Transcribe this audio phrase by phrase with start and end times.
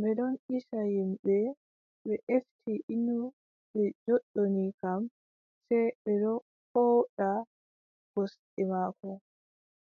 [0.00, 1.34] Ɓe ɗon isa yimɓe,
[2.04, 3.16] ɓe efti innu
[3.72, 5.00] ɓe joɗɗoni kam,
[5.66, 6.32] sey ɓe ɗo
[6.72, 7.28] pooɗa
[8.12, 9.08] gosɗe maako.